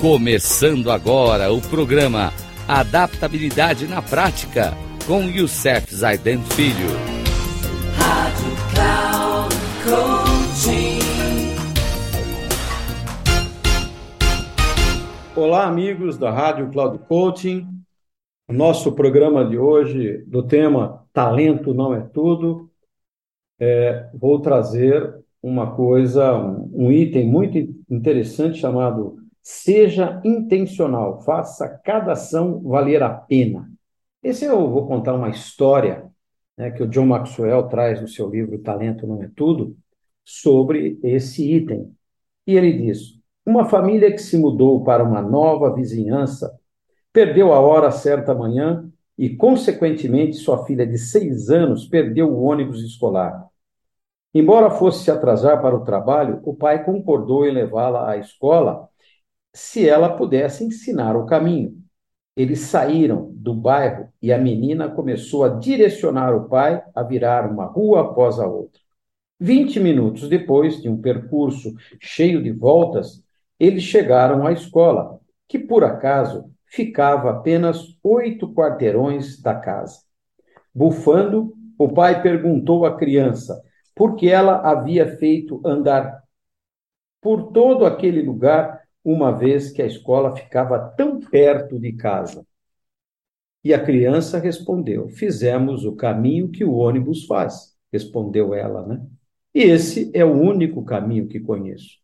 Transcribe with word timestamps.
Começando 0.00 0.90
agora 0.90 1.52
o 1.52 1.60
programa 1.60 2.32
Adaptabilidade 2.66 3.86
na 3.86 4.00
Prática 4.00 4.72
com 5.06 5.24
Youssef 5.24 5.94
Zaiden 5.94 6.38
Filho. 6.38 6.88
Rádio 7.98 8.50
Cloud 8.72 9.54
Coaching. 9.84 11.00
Olá, 15.36 15.66
amigos 15.66 16.16
da 16.16 16.30
Rádio 16.30 16.70
Cloud 16.70 17.00
Coaching. 17.00 17.68
O 18.48 18.54
nosso 18.54 18.92
programa 18.92 19.44
de 19.44 19.58
hoje, 19.58 20.24
do 20.26 20.42
tema 20.42 21.04
Talento 21.12 21.74
não 21.74 21.92
é 21.92 22.00
tudo, 22.00 22.70
é, 23.60 24.08
vou 24.14 24.40
trazer 24.40 25.14
uma 25.42 25.72
coisa, 25.72 26.34
um, 26.38 26.86
um 26.86 26.90
item 26.90 27.28
muito 27.28 27.58
interessante 27.90 28.60
chamado 28.60 29.19
Seja 29.42 30.20
intencional, 30.24 31.22
faça 31.22 31.68
cada 31.82 32.12
ação 32.12 32.60
valer 32.62 33.02
a 33.02 33.10
pena. 33.10 33.70
Esse 34.22 34.44
eu 34.44 34.68
vou 34.68 34.86
contar 34.86 35.14
uma 35.14 35.30
história 35.30 36.10
né, 36.56 36.70
que 36.70 36.82
o 36.82 36.86
John 36.86 37.06
Maxwell 37.06 37.68
traz 37.68 38.00
no 38.02 38.08
seu 38.08 38.28
livro 38.28 38.58
Talento 38.58 39.06
Não 39.06 39.22
É 39.22 39.30
Tudo, 39.34 39.76
sobre 40.22 40.98
esse 41.02 41.50
item. 41.50 41.90
E 42.46 42.54
ele 42.54 42.72
diz: 42.72 43.18
Uma 43.46 43.64
família 43.64 44.12
que 44.12 44.18
se 44.18 44.36
mudou 44.36 44.84
para 44.84 45.02
uma 45.02 45.22
nova 45.22 45.74
vizinhança 45.74 46.54
perdeu 47.12 47.52
a 47.52 47.60
hora 47.60 47.90
certa 47.90 48.34
manhã 48.34 48.88
e, 49.16 49.34
consequentemente, 49.36 50.36
sua 50.36 50.64
filha 50.66 50.86
de 50.86 50.98
seis 50.98 51.48
anos 51.48 51.86
perdeu 51.86 52.30
o 52.30 52.42
ônibus 52.42 52.82
escolar. 52.82 53.48
Embora 54.34 54.70
fosse 54.70 55.04
se 55.04 55.10
atrasar 55.10 55.62
para 55.62 55.74
o 55.74 55.84
trabalho, 55.84 56.40
o 56.44 56.54
pai 56.54 56.84
concordou 56.84 57.46
em 57.46 57.52
levá-la 57.52 58.10
à 58.10 58.18
escola 58.18 58.89
se 59.52 59.88
ela 59.88 60.16
pudesse 60.16 60.64
ensinar 60.64 61.16
o 61.16 61.26
caminho. 61.26 61.76
Eles 62.36 62.60
saíram 62.60 63.30
do 63.34 63.52
bairro 63.52 64.08
e 64.22 64.32
a 64.32 64.38
menina 64.38 64.88
começou 64.88 65.44
a 65.44 65.48
direcionar 65.48 66.34
o 66.34 66.48
pai 66.48 66.82
a 66.94 67.02
virar 67.02 67.50
uma 67.50 67.66
rua 67.66 68.02
após 68.02 68.38
a 68.38 68.46
outra. 68.46 68.80
Vinte 69.38 69.80
minutos 69.80 70.28
depois 70.28 70.80
de 70.80 70.88
um 70.88 71.00
percurso 71.00 71.74
cheio 71.98 72.42
de 72.42 72.52
voltas, 72.52 73.22
eles 73.58 73.82
chegaram 73.82 74.46
à 74.46 74.52
escola, 74.52 75.18
que 75.48 75.58
por 75.58 75.82
acaso 75.82 76.50
ficava 76.66 77.30
apenas 77.30 77.98
oito 78.02 78.52
quarteirões 78.54 79.40
da 79.40 79.54
casa. 79.54 80.00
Bufando, 80.74 81.54
o 81.78 81.88
pai 81.88 82.22
perguntou 82.22 82.86
à 82.86 82.96
criança 82.96 83.60
por 83.94 84.14
que 84.14 84.30
ela 84.30 84.60
havia 84.60 85.16
feito 85.16 85.60
andar 85.64 86.22
por 87.20 87.50
todo 87.52 87.84
aquele 87.84 88.22
lugar 88.22 88.79
uma 89.04 89.30
vez 89.30 89.70
que 89.70 89.82
a 89.82 89.86
escola 89.86 90.34
ficava 90.36 90.78
tão 90.96 91.20
perto 91.20 91.78
de 91.78 91.92
casa. 91.92 92.46
E 93.62 93.74
a 93.74 93.82
criança 93.82 94.38
respondeu: 94.38 95.08
Fizemos 95.08 95.84
o 95.84 95.94
caminho 95.94 96.50
que 96.50 96.64
o 96.64 96.74
ônibus 96.74 97.26
faz, 97.26 97.76
respondeu 97.92 98.54
ela, 98.54 98.86
né? 98.86 99.04
E 99.54 99.62
esse 99.62 100.10
é 100.14 100.24
o 100.24 100.32
único 100.32 100.84
caminho 100.84 101.26
que 101.26 101.40
conheço. 101.40 101.98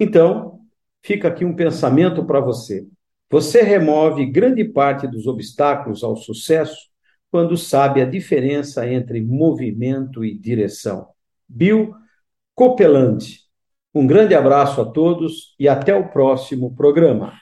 Então, 0.00 0.60
fica 1.02 1.28
aqui 1.28 1.44
um 1.44 1.54
pensamento 1.54 2.24
para 2.24 2.40
você. 2.40 2.86
Você 3.30 3.62
remove 3.62 4.24
grande 4.26 4.64
parte 4.64 5.06
dos 5.06 5.26
obstáculos 5.26 6.02
ao 6.02 6.16
sucesso 6.16 6.88
quando 7.30 7.56
sabe 7.56 8.00
a 8.00 8.06
diferença 8.06 8.90
entre 8.90 9.20
movimento 9.20 10.24
e 10.24 10.36
direção. 10.36 11.08
Bill 11.46 11.94
Copeland, 12.54 13.40
um 13.94 14.06
grande 14.06 14.34
abraço 14.34 14.80
a 14.80 14.84
todos 14.84 15.54
e 15.58 15.68
até 15.68 15.94
o 15.94 16.08
próximo 16.08 16.74
programa. 16.74 17.32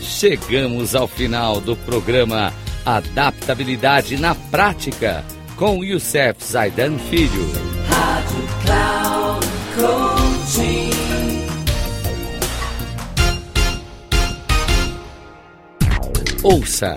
Chegamos 0.00 0.94
ao 0.94 1.08
final 1.08 1.60
do 1.60 1.74
programa 1.76 2.52
Adaptabilidade 2.84 4.18
na 4.18 4.34
Prática 4.34 5.24
com 5.56 5.84
Youssef 5.84 6.42
Zaidan 6.44 6.98
Filho. 6.98 7.46
Rádio 7.88 8.46
Cloud 8.64 9.46
Coaching. 9.76 10.90
Ouça 16.42 16.96